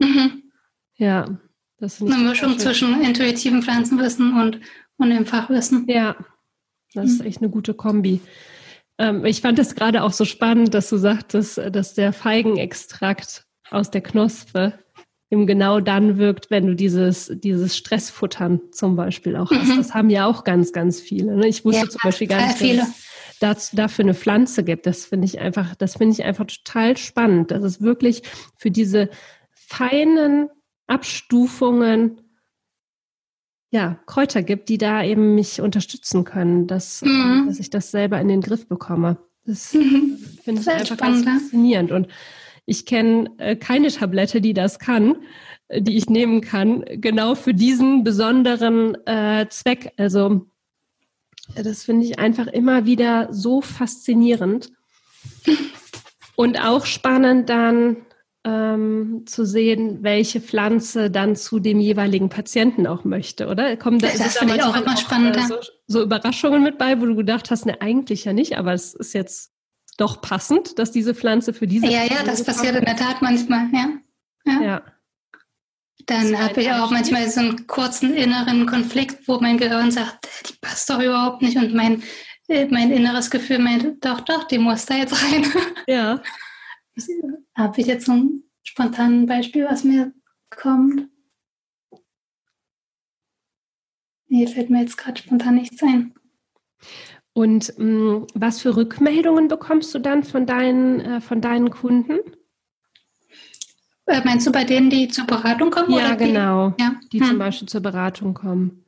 [0.00, 0.42] Mhm.
[0.96, 1.38] Ja,
[1.78, 4.60] das ist eine Mischung zwischen intuitivem Pflanzenwissen und,
[4.96, 5.86] und dem Fachwissen.
[5.88, 6.16] Ja,
[6.94, 7.26] das ist mhm.
[7.26, 8.20] echt eine gute Kombi.
[8.98, 13.90] Ähm, ich fand es gerade auch so spannend, dass du sagtest, dass der Feigenextrakt aus
[13.90, 14.74] der Knospe
[15.30, 19.68] eben genau dann wirkt, wenn du dieses, dieses Stressfuttern zum Beispiel auch hast.
[19.68, 19.78] Mhm.
[19.78, 21.36] Das haben ja auch ganz, ganz viele.
[21.36, 21.48] Ne?
[21.48, 22.82] Ich wusste ja, zum Beispiel gar nicht,
[23.40, 24.86] dass es dafür eine Pflanze gibt.
[24.86, 28.22] Das finde ich einfach, das finde ich einfach total spannend, dass es wirklich
[28.56, 29.10] für diese
[29.50, 30.48] feinen
[30.86, 32.20] Abstufungen
[33.74, 37.46] ja, Kräuter gibt, die da eben mich unterstützen können, dass, mhm.
[37.48, 39.16] dass ich das selber in den Griff bekomme.
[39.44, 40.16] Das mhm.
[40.44, 41.90] finde ich einfach spannend, ganz faszinierend.
[41.90, 42.06] Und
[42.66, 45.16] ich kenne äh, keine Tablette, die das kann,
[45.66, 49.92] äh, die ich nehmen kann, genau für diesen besonderen äh, Zweck.
[49.96, 50.46] Also
[51.56, 54.70] das finde ich einfach immer wieder so faszinierend.
[56.36, 57.96] Und auch spannend dann
[58.44, 63.76] ähm, zu sehen, welche Pflanze dann zu dem jeweiligen Patienten auch möchte, oder?
[63.76, 65.38] Kommen da, das finde ich auch immer spannend.
[65.48, 68.94] So, so, Überraschungen mit bei, wo du gedacht hast, ne, eigentlich ja nicht, aber es
[68.94, 69.52] ist jetzt
[69.96, 71.86] doch passend, dass diese Pflanze für diese.
[71.86, 73.88] Ja, Pflanze ja, das passiert in der Tat manchmal, ja.
[74.44, 74.62] Ja.
[74.62, 74.82] ja.
[76.06, 80.54] Dann habe ich auch manchmal so einen kurzen inneren Konflikt, wo mein Gehirn sagt, die
[80.60, 82.02] passt doch überhaupt nicht und mein,
[82.48, 85.46] äh, mein inneres Gefühl meint, doch, doch, die muss da jetzt rein.
[85.86, 86.20] Ja.
[87.54, 90.12] Habe ich jetzt so ein spontanes Beispiel, was mir
[90.50, 91.08] kommt?
[94.28, 96.14] Nee, fällt mir jetzt gerade spontan nichts ein.
[97.32, 102.18] Und mh, mm, was für Rückmeldungen bekommst du dann von deinen, äh, von deinen Kunden?
[104.06, 105.92] Äh, meinst du bei denen, die zur Beratung kommen?
[105.92, 106.70] Ja, genau.
[106.70, 107.00] Die, ja.
[107.12, 107.26] die hm.
[107.26, 108.84] zum Beispiel zur Beratung kommen.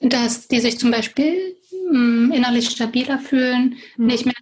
[0.00, 1.56] Dass die sich zum Beispiel
[1.90, 4.06] mh, mm, innerlich stabiler fühlen, hm.
[4.06, 4.34] nicht mehr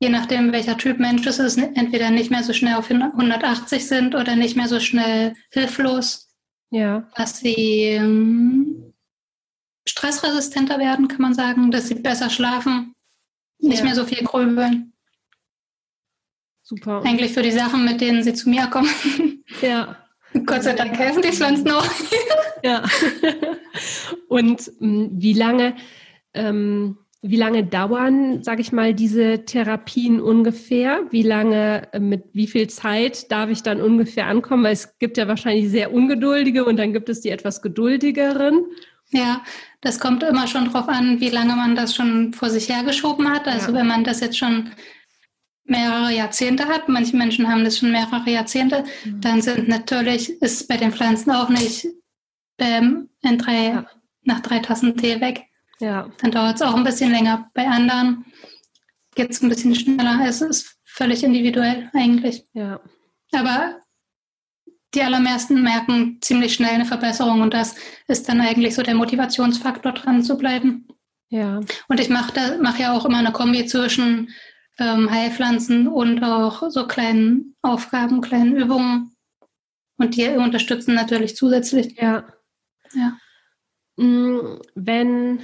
[0.00, 4.14] je nachdem, welcher Typ Mensch es ist, entweder nicht mehr so schnell auf 180 sind
[4.14, 6.28] oder nicht mehr so schnell hilflos.
[6.70, 7.08] Ja.
[7.14, 8.94] Dass sie ähm,
[9.86, 12.94] stressresistenter werden, kann man sagen, dass sie besser schlafen,
[13.58, 13.84] nicht ja.
[13.84, 14.94] mehr so viel grübeln.
[16.62, 17.02] Super.
[17.04, 18.88] Eigentlich für die Sachen, mit denen sie zu mir kommen.
[19.62, 19.96] Ja.
[20.46, 21.84] Gott sei Dank helfen die Pflanzen auch.
[22.62, 22.84] ja.
[24.28, 25.74] Und mh, wie lange
[26.34, 31.02] ähm, wie lange dauern, sage ich mal, diese Therapien ungefähr?
[31.10, 34.64] Wie lange, äh, mit wie viel Zeit darf ich dann ungefähr ankommen?
[34.64, 38.64] Weil es gibt ja wahrscheinlich sehr ungeduldige und dann gibt es die etwas geduldigeren.
[39.10, 39.42] Ja,
[39.82, 43.46] das kommt immer schon drauf an, wie lange man das schon vor sich hergeschoben hat.
[43.46, 43.78] Also ja.
[43.78, 44.70] wenn man das jetzt schon
[45.64, 49.20] mehrere Jahrzehnte hat, manche Menschen haben das schon mehrere Jahrzehnte, mhm.
[49.20, 51.86] dann sind natürlich, ist bei den Pflanzen auch nicht
[52.58, 53.86] ähm, in drei, ja.
[54.22, 55.49] nach drei Tassen Tee weg.
[55.80, 56.10] Ja.
[56.18, 57.50] Dann dauert es auch ein bisschen länger.
[57.54, 58.24] Bei anderen
[59.14, 60.20] geht es ein bisschen schneller.
[60.24, 62.46] Es ist völlig individuell eigentlich.
[62.52, 62.80] Ja.
[63.32, 63.80] Aber
[64.94, 67.76] die allermeisten merken ziemlich schnell eine Verbesserung und das
[68.08, 70.88] ist dann eigentlich so der Motivationsfaktor, dran zu bleiben.
[71.28, 71.60] Ja.
[71.88, 74.30] Und ich mache mach ja auch immer eine Kombi zwischen
[74.78, 79.14] ähm, Heilpflanzen und auch so kleinen Aufgaben, kleinen Übungen.
[79.96, 81.96] Und die unterstützen natürlich zusätzlich.
[82.00, 82.24] Ja.
[82.94, 83.16] Ja.
[83.96, 85.40] Mm, wenn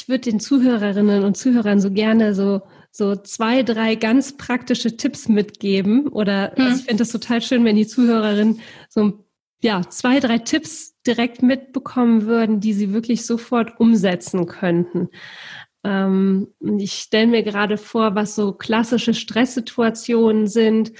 [0.00, 5.28] ich würde den Zuhörerinnen und Zuhörern so gerne so so zwei, drei ganz praktische Tipps
[5.28, 6.08] mitgeben.
[6.08, 6.64] Oder mhm.
[6.64, 9.24] also ich fände das total schön, wenn die Zuhörerinnen so
[9.62, 15.10] ja, zwei, drei Tipps direkt mitbekommen würden, die sie wirklich sofort umsetzen könnten.
[15.84, 20.92] Ähm, ich stelle mir gerade vor, was so klassische Stresssituationen sind.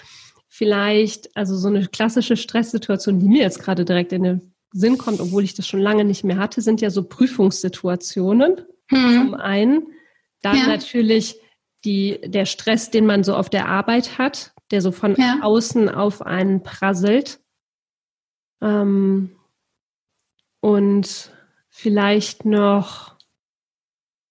[0.49, 5.21] Vielleicht, also so eine klassische Stresssituation, die mir jetzt gerade direkt in den Sinn kommt,
[5.21, 8.61] obwohl ich das schon lange nicht mehr hatte, sind ja so Prüfungssituationen.
[8.91, 9.15] Mhm.
[9.15, 9.87] Zum einen.
[10.43, 10.67] Dann ja.
[10.67, 11.37] natürlich
[11.85, 15.39] die, der Stress, den man so auf der Arbeit hat, der so von ja.
[15.43, 17.41] außen auf einen prasselt.
[18.61, 19.37] Ähm,
[20.61, 21.33] und
[21.69, 23.17] vielleicht noch,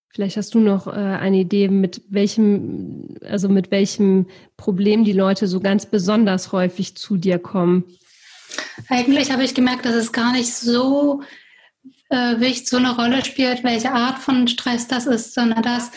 [0.09, 5.47] vielleicht hast du noch äh, eine Idee, mit welchem, also mit welchem Problem die Leute
[5.47, 7.85] so ganz besonders häufig zu dir kommen.
[8.87, 11.23] Eigentlich habe ich gemerkt, dass es gar nicht so
[12.09, 15.91] äh, wichtig so eine Rolle spielt, welche Art von Stress das ist, sondern dass,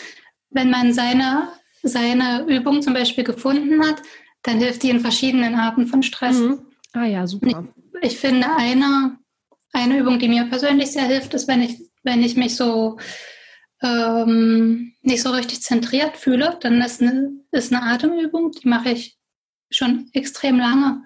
[0.49, 1.49] wenn man seine,
[1.81, 4.01] seine Übung zum Beispiel gefunden hat,
[4.43, 6.37] dann hilft die in verschiedenen Arten von Stress.
[6.37, 6.65] Mhm.
[6.93, 7.67] Ah ja, super.
[8.01, 9.17] Ich, ich, finde, eine,
[9.71, 12.97] eine Übung, die mir persönlich sehr hilft, ist, wenn ich, wenn ich mich so
[13.81, 19.17] ähm, nicht so richtig zentriert fühle, dann ist eine, ist eine Atemübung, die mache ich
[19.69, 21.01] schon extrem lange.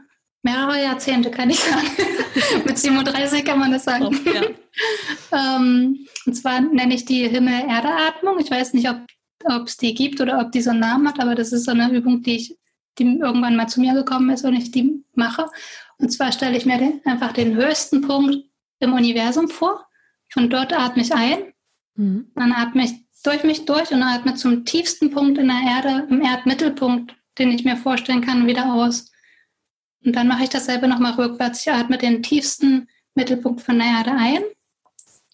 [0.48, 1.88] Mehrere Jahrzehnte, kann ich sagen.
[2.66, 4.06] Mit 37 kann man das sagen.
[4.06, 5.58] Oh, ja.
[5.58, 8.40] ähm, und zwar nenne ich die Himmel-Erde-Atmung.
[8.40, 11.36] Ich weiß nicht, ob es die gibt oder ob die so einen Namen hat, aber
[11.36, 12.58] das ist so eine Übung, die ich
[12.98, 15.46] die irgendwann mal zu mir gekommen ist und ich die mache.
[15.98, 18.38] Und zwar stelle ich mir den, einfach den höchsten Punkt
[18.80, 19.86] im Universum vor.
[20.30, 21.54] Von dort atme ich ein,
[21.96, 22.32] mhm.
[22.36, 26.22] dann atme ich durch mich durch und atme zum tiefsten Punkt in der Erde, im
[26.22, 29.12] Erdmittelpunkt, den ich mir vorstellen kann, wieder aus.
[30.08, 31.68] Und dann mache ich dasselbe nochmal rückwärts.
[31.68, 34.42] Ich atme den tiefsten Mittelpunkt von der Erde ein,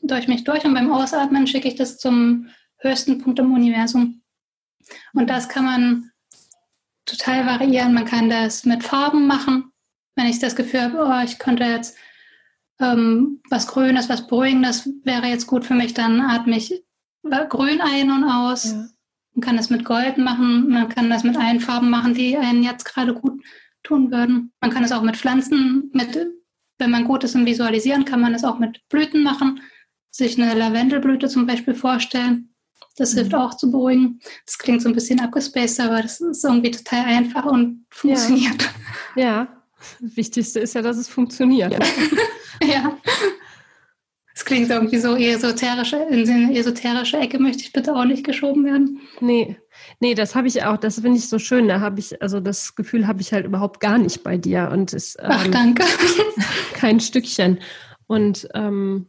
[0.02, 2.48] durch mich durch und beim Ausatmen schicke ich das zum
[2.80, 4.24] höchsten Punkt im Universum.
[5.14, 6.12] Und das kann man
[7.06, 7.94] total variieren.
[7.94, 9.72] Man kann das mit Farben machen.
[10.16, 11.96] Wenn ich das Gefühl habe, oh, ich könnte jetzt
[12.80, 16.84] ähm, was Grünes, was Beruhigendes wäre jetzt gut für mich, dann atme ich
[17.50, 18.72] grün ein und aus.
[18.72, 18.88] Ja.
[19.36, 22.64] Man kann das mit Gold machen, man kann das mit allen Farben machen, die einen
[22.64, 23.40] jetzt gerade gut
[23.84, 24.52] tun würden.
[24.62, 26.28] Man kann es auch mit Pflanzen, mit,
[26.80, 29.62] wenn man gut ist im Visualisieren, kann man es auch mit Blüten machen.
[30.12, 32.54] Sich eine Lavendelblüte zum Beispiel vorstellen
[32.96, 33.20] das mhm.
[33.20, 34.20] hilft auch zu beruhigen.
[34.46, 38.70] Das klingt so ein bisschen abgespaced, aber das ist irgendwie total einfach und funktioniert.
[39.16, 39.24] Ja.
[39.24, 39.64] ja.
[40.02, 41.74] Das Wichtigste ist ja, dass es funktioniert.
[42.64, 42.98] ja.
[44.36, 48.66] Es klingt irgendwie so esoterische, in eine esoterische Ecke möchte ich bitte auch nicht geschoben
[48.66, 49.00] werden.
[49.22, 49.58] Nee,
[50.04, 51.70] nee, das habe ich auch, das finde ich so schön.
[51.70, 54.70] Da habe ich, also das Gefühl habe ich halt überhaupt gar nicht bei dir.
[54.70, 55.84] Und es, Ach, ähm, danke.
[56.74, 57.60] kein Stückchen.
[58.06, 59.08] Und ähm,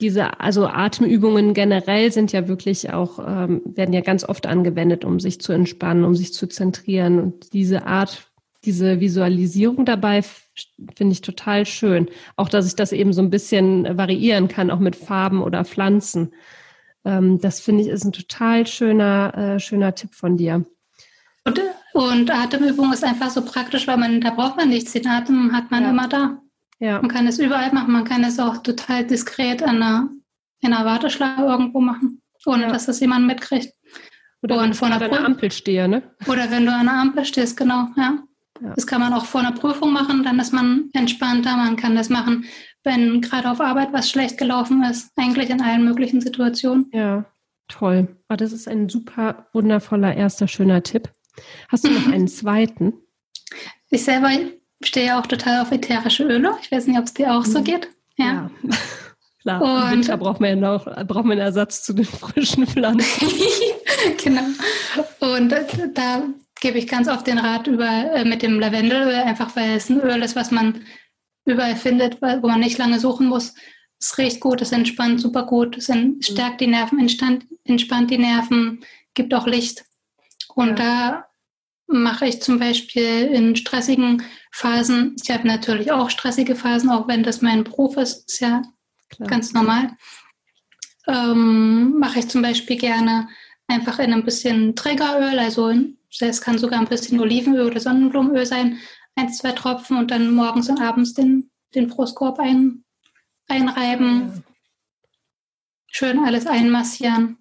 [0.00, 5.18] diese, also Atemübungen generell sind ja wirklich auch, ähm, werden ja ganz oft angewendet, um
[5.18, 7.18] sich zu entspannen, um sich zu zentrieren.
[7.18, 8.30] Und diese Art,
[8.64, 12.08] diese Visualisierung dabei finde ich total schön.
[12.36, 16.32] Auch, dass ich das eben so ein bisschen variieren kann, auch mit Farben oder Pflanzen.
[17.04, 20.64] Ähm, das finde ich ist ein total schöner, äh, schöner Tipp von dir.
[21.44, 21.60] Und,
[21.94, 24.92] und Atemübung ist einfach so praktisch, weil man, da braucht man nichts.
[24.92, 25.90] Den Atem hat man ja.
[25.90, 26.38] immer da.
[26.78, 27.00] Ja.
[27.00, 27.92] Man kann es überall machen.
[27.92, 30.08] Man kann es auch total diskret an einer,
[30.60, 32.68] in einer Warteschlange irgendwo machen, ohne ja.
[32.72, 33.72] dass das jemand mitkriegt.
[34.42, 36.02] Oder und vor einer, einer Ampel stehe, ne?
[36.26, 38.18] Oder wenn du an einer Ampel stehst, genau, ja.
[38.60, 38.72] ja.
[38.74, 41.56] Das kann man auch vor einer Prüfung machen, dann ist man entspannter.
[41.56, 42.44] Man kann das machen,
[42.84, 45.10] wenn gerade auf Arbeit was schlecht gelaufen ist.
[45.16, 46.90] Eigentlich in allen möglichen Situationen.
[46.92, 47.24] Ja,
[47.68, 48.16] toll.
[48.28, 51.10] Oh, das ist ein super wundervoller erster schöner Tipp.
[51.68, 52.94] Hast du noch einen zweiten?
[53.90, 54.30] Ich selber
[54.82, 56.54] stehe auch total auf ätherische Öle.
[56.62, 57.64] Ich weiß nicht, ob es dir auch so mhm.
[57.64, 57.88] geht.
[58.16, 58.24] Ja.
[58.24, 58.50] ja.
[59.42, 63.28] Klar, und, im Winter braucht man ja noch braucht man Ersatz zu den frischen Pflanzen.
[64.22, 64.42] genau.
[65.18, 65.52] Und
[65.94, 66.22] da
[66.60, 70.00] gebe ich ganz oft den Rat über äh, mit dem Lavendelöl, einfach weil es ein
[70.00, 70.82] Öl ist, was man
[71.44, 73.54] überall findet, wo man nicht lange suchen muss.
[73.98, 79.32] Es riecht gut, es entspannt super gut, es stärkt die Nerven, entspannt die Nerven, gibt
[79.32, 79.84] auch Licht.
[80.54, 80.74] Und ja.
[80.74, 81.26] da
[81.86, 85.16] mache ich zum Beispiel in stressigen Phasen.
[85.22, 88.62] Ich habe natürlich auch stressige Phasen, auch wenn das mein Beruf ist, ist ja
[89.10, 89.28] Klar.
[89.28, 89.96] ganz normal.
[91.06, 93.28] Ähm, mache ich zum Beispiel gerne
[93.66, 95.72] einfach in ein bisschen Trägeröl, also
[96.20, 98.78] es kann sogar ein bisschen Olivenöl oder Sonnenblumenöl sein,
[99.16, 102.84] ein, zwei Tropfen und dann morgens und abends den, den Brustkorb ein,
[103.48, 104.44] einreiben.
[105.88, 107.38] Schön alles einmassieren.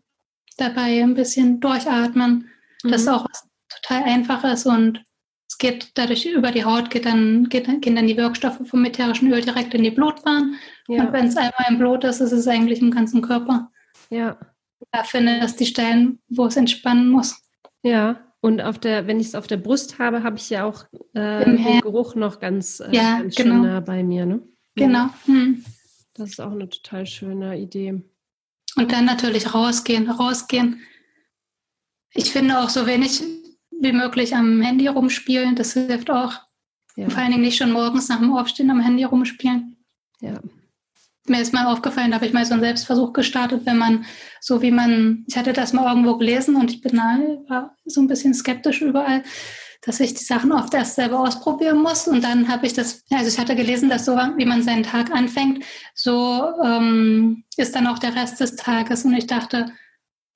[0.58, 2.50] Dabei ein bisschen durchatmen.
[2.84, 2.96] Das mhm.
[2.96, 5.04] ist auch was total einfach ist und
[5.48, 9.32] es geht dadurch über die Haut, geht dann, geht, gehen dann die Wirkstoffe vom ätherischen
[9.32, 10.56] Öl direkt in die Blutbahn.
[10.88, 11.04] Ja.
[11.04, 13.70] Und wenn es einmal im Blut ist, ist es eigentlich im ganzen Körper.
[14.10, 14.38] Ja.
[14.92, 17.42] Da finde ich das die Stellen, wo es entspannen muss.
[17.84, 20.86] Ja, und auf der, wenn ich es auf der Brust habe, habe ich ja auch
[21.14, 23.56] äh, den Geruch noch ganz, äh, ja, ganz genau.
[23.56, 24.26] schön nah bei mir.
[24.26, 24.42] Ne?
[24.76, 25.10] Genau.
[25.26, 25.64] Hm.
[26.16, 28.02] Das ist auch eine total schöne Idee.
[28.76, 30.82] Und dann natürlich rausgehen, rausgehen.
[32.14, 33.22] Ich finde auch so wenig
[33.80, 35.56] wie möglich am Handy rumspielen.
[35.56, 36.34] Das hilft auch.
[36.96, 37.10] Ja.
[37.10, 39.78] Vor allen Dingen nicht schon morgens nach dem Aufstehen am Handy rumspielen.
[40.20, 40.40] Ja.
[41.32, 44.06] Mir ist mal aufgefallen, da habe ich mal so einen Selbstversuch gestartet, wenn man,
[44.42, 47.18] so wie man, ich hatte das mal irgendwo gelesen und ich bin da,
[47.48, 49.24] war so ein bisschen skeptisch überall,
[49.82, 52.08] dass ich die Sachen oft erst selber ausprobieren muss.
[52.08, 55.12] Und dann habe ich das, also ich hatte gelesen, dass so, wie man seinen Tag
[55.12, 55.64] anfängt,
[55.96, 59.06] so ähm, ist dann auch der Rest des Tages.
[59.06, 59.72] Und ich dachte,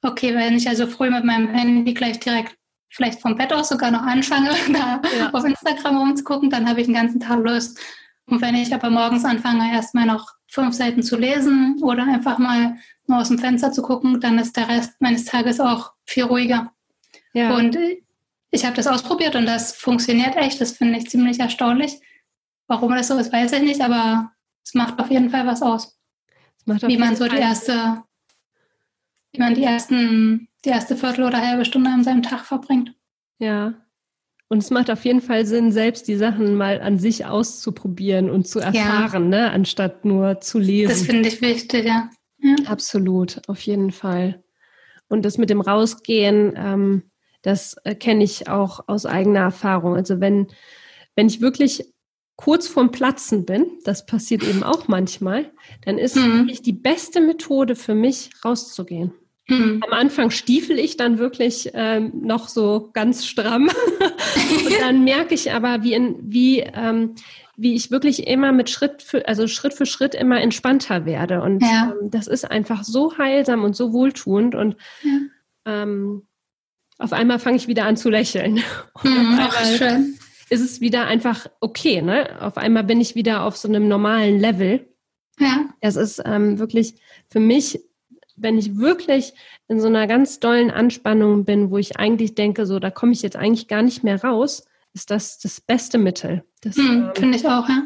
[0.02, 2.56] okay, wenn ich also früh mit meinem Handy gleich direkt
[2.90, 5.30] vielleicht vom Bett aus sogar noch anfange, da ja.
[5.34, 7.80] auf Instagram rumzugucken, dann habe ich den ganzen Tag Lust.
[8.28, 12.78] Und wenn ich aber morgens anfange, erstmal noch fünf Seiten zu lesen oder einfach mal
[13.08, 16.72] nur aus dem Fenster zu gucken, dann ist der Rest meines Tages auch viel ruhiger.
[17.34, 17.54] Ja.
[17.54, 17.78] Und
[18.52, 20.62] ich habe das ausprobiert und das funktioniert echt.
[20.62, 22.00] Das finde ich ziemlich erstaunlich.
[22.68, 24.32] Warum das so ist, weiß ich nicht, aber
[24.63, 26.00] es macht auf jeden Fall was aus.
[26.65, 28.04] wie man so die erste,
[29.34, 32.96] wie man die ersten, die erste Viertel oder halbe Stunde an seinem Tag verbringt.
[33.39, 33.74] Ja.
[34.56, 38.48] Und es macht auf jeden Fall Sinn, selbst die Sachen mal an sich auszuprobieren und
[38.48, 39.50] zu erfahren, ja.
[39.50, 39.52] ne?
[39.52, 40.88] anstatt nur zu lesen.
[40.88, 42.10] Das finde ich wichtig, ja.
[42.38, 42.56] ja.
[42.65, 44.41] Absolut, auf jeden Fall.
[45.10, 47.04] Und das mit dem Rausgehen, ähm,
[47.41, 49.94] das äh, kenne ich auch aus eigener Erfahrung.
[49.94, 50.48] Also wenn,
[51.18, 51.94] wenn ich wirklich
[52.38, 55.52] kurz vorm Platzen bin, das passiert eben auch manchmal,
[55.84, 56.38] dann ist mhm.
[56.38, 59.12] wirklich die beste Methode für mich, rauszugehen.
[59.48, 59.82] Mhm.
[59.86, 63.70] Am Anfang stiefel ich dann wirklich ähm, noch so ganz stramm.
[64.66, 67.16] und dann merke ich aber, wie, in, wie, ähm,
[67.56, 71.42] wie ich wirklich immer mit Schritt für, also Schritt für Schritt immer entspannter werde.
[71.42, 71.94] Und ja.
[72.02, 74.56] ähm, das ist einfach so heilsam und so wohltuend.
[74.56, 75.84] Und ja.
[75.84, 76.24] ähm,
[76.98, 78.62] auf einmal fange ich wieder an zu lächeln.
[79.04, 80.18] Mhm, ach, schön.
[80.50, 82.42] Ist es wieder einfach okay, ne?
[82.42, 84.88] Auf einmal bin ich wieder auf so einem normalen Level.
[85.40, 85.70] Ja.
[85.82, 86.96] Es ist ähm, wirklich
[87.30, 87.82] für mich,
[88.36, 89.34] wenn ich wirklich
[89.67, 93.21] in so einer ganz dollen Anspannung bin, wo ich eigentlich denke, so, da komme ich
[93.21, 96.43] jetzt eigentlich gar nicht mehr raus, ist das das beste Mittel.
[96.62, 97.84] Das, mhm, ähm, Finde ich auch, ja.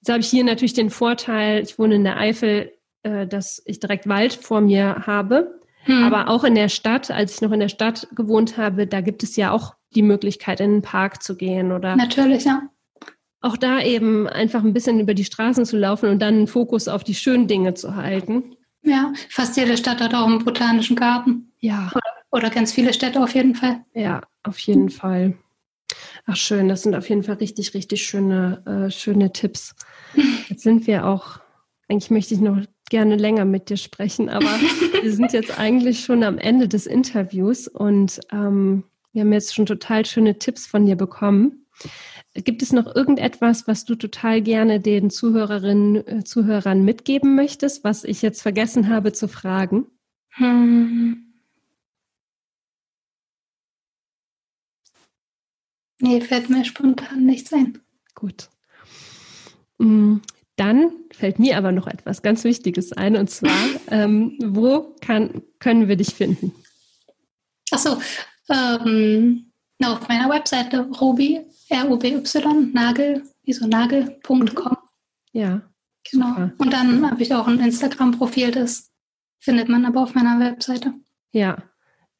[0.00, 2.72] Jetzt habe ich hier natürlich den Vorteil, ich wohne in der Eifel,
[3.04, 5.60] äh, dass ich direkt Wald vor mir habe.
[5.84, 6.04] Hm.
[6.04, 9.22] Aber auch in der Stadt, als ich noch in der Stadt gewohnt habe, da gibt
[9.22, 11.96] es ja auch die Möglichkeit, in den Park zu gehen oder.
[11.96, 12.62] Natürlich, ja.
[13.40, 16.86] Auch da eben einfach ein bisschen über die Straßen zu laufen und dann einen Fokus
[16.86, 18.56] auf die schönen Dinge zu halten.
[18.82, 21.52] Ja, fast jede Stadt hat auch einen botanischen Garten.
[21.60, 21.90] Ja.
[21.94, 23.84] Oder, oder ganz viele Städte auf jeden Fall.
[23.94, 25.34] Ja, auf jeden Fall.
[26.26, 29.74] Ach schön, das sind auf jeden Fall richtig, richtig schöne, äh, schöne Tipps.
[30.48, 31.38] Jetzt sind wir auch,
[31.88, 32.58] eigentlich möchte ich noch
[32.90, 34.50] gerne länger mit dir sprechen, aber
[35.00, 39.64] wir sind jetzt eigentlich schon am Ende des Interviews und ähm, wir haben jetzt schon
[39.64, 41.61] total schöne Tipps von dir bekommen.
[42.34, 48.04] Gibt es noch irgendetwas, was du total gerne den Zuhörerinnen, äh, Zuhörern mitgeben möchtest, was
[48.04, 49.86] ich jetzt vergessen habe zu fragen?
[50.30, 51.32] Hm.
[56.00, 57.78] Nee, fällt mir spontan nichts ein.
[58.14, 58.48] Gut.
[59.78, 60.16] Mm,
[60.56, 65.86] dann fällt mir aber noch etwas ganz Wichtiges ein, und zwar, ähm, wo kann, können
[65.86, 66.52] wir dich finden?
[67.70, 68.00] Achso,
[68.48, 69.51] ähm,
[69.84, 74.76] auf meiner Webseite ruby, R-U-B-Y, nagel, wie so nagel.com.
[75.32, 75.62] Ja.
[76.10, 76.28] Genau.
[76.28, 76.52] Super.
[76.58, 78.90] Und dann habe ich auch ein Instagram-Profil, das
[79.38, 80.94] findet man aber auf meiner Webseite.
[81.32, 81.62] Ja,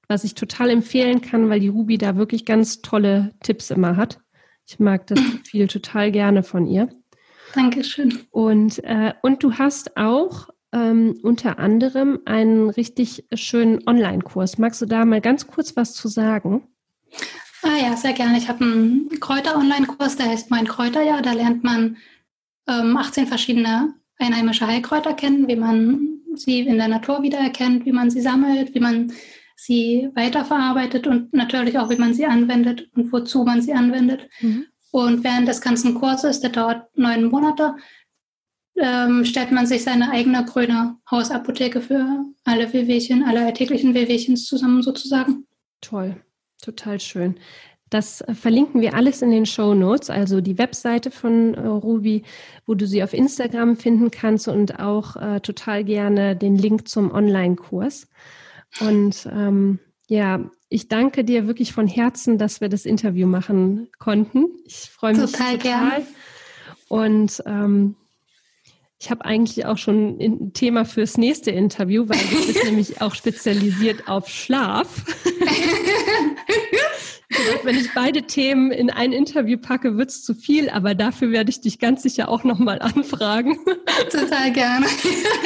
[0.09, 4.21] was ich total empfehlen kann, weil die Ruby da wirklich ganz tolle Tipps immer hat.
[4.67, 6.89] Ich mag das Profil total gerne von ihr.
[7.55, 8.21] Dankeschön.
[8.31, 14.59] Und, äh, und du hast auch ähm, unter anderem einen richtig schönen Online-Kurs.
[14.59, 16.67] Magst du da mal ganz kurz was zu sagen?
[17.63, 18.39] Ah ja, sehr gerne.
[18.39, 21.23] Ich habe einen Kräuter-Online-Kurs, der heißt Mein Kräuterjahr.
[21.23, 21.97] Da lernt man
[22.69, 28.11] ähm, 18 verschiedene einheimische Heilkräuter kennen, wie man sie in der Natur wiedererkennt, wie man
[28.11, 29.13] sie sammelt, wie man
[29.57, 34.29] sie weiterverarbeitet und natürlich auch, wie man sie anwendet und wozu man sie anwendet.
[34.41, 34.67] Mhm.
[34.91, 37.77] Und während des ganzen Kurses, der dauert neun Monate,
[38.77, 44.83] ähm, stellt man sich seine eigene grüne Hausapotheke für alle Wehwehchen, alle alltäglichen Wehwehchen zusammen
[44.83, 45.47] sozusagen.
[45.81, 46.17] Toll,
[46.63, 47.37] total schön.
[47.93, 52.23] Das äh, verlinken wir alles in den Show Notes, also die Webseite von äh, Ruby,
[52.67, 57.13] wo du sie auf Instagram finden kannst und auch äh, total gerne den Link zum
[57.13, 58.09] Online-Kurs.
[58.81, 64.47] Und ähm, ja, ich danke dir wirklich von Herzen, dass wir das Interview machen konnten.
[64.65, 65.59] Ich freue mich total.
[65.59, 65.59] total.
[65.59, 66.07] Gern.
[66.89, 67.97] Und ähm,
[68.99, 73.15] ich habe eigentlich auch schon ein Thema fürs nächste Interview, weil du bist nämlich auch
[73.15, 75.05] spezialisiert auf Schlaf.
[77.63, 81.51] wenn ich beide Themen in ein Interview packe, wird es zu viel, aber dafür werde
[81.51, 83.59] ich dich ganz sicher auch nochmal anfragen.
[84.11, 84.87] Total gerne.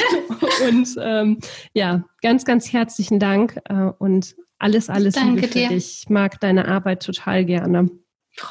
[0.67, 1.39] Und ähm,
[1.73, 5.67] ja, ganz, ganz herzlichen Dank äh, und alles, alles Danke Liebe für dir.
[5.69, 6.01] dich.
[6.03, 7.89] Ich mag deine Arbeit total gerne.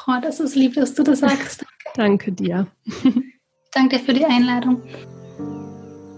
[0.07, 1.65] Oh, das ist lieb, dass du das sagst.
[1.95, 2.67] Danke, Danke dir.
[3.73, 4.81] Danke dir für die Einladung.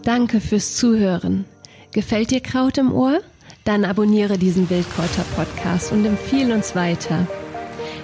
[0.04, 1.46] Danke fürs Zuhören.
[1.92, 3.22] Gefällt dir Kraut im Ohr?
[3.66, 7.28] Dann abonniere diesen Wildkräuter-Podcast und empfehle uns weiter.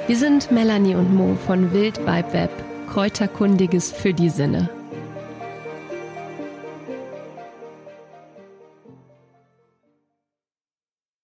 [0.08, 2.52] Wir sind Melanie und Mo von Wild Vibe Web,
[2.92, 4.70] Kräuterkundiges für die Sinne.